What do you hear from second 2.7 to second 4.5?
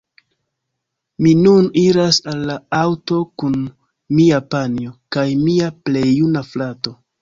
aŭto kun mia